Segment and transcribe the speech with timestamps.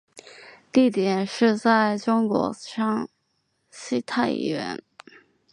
[0.71, 3.07] 地点是在中国山
[3.69, 4.79] 西太原。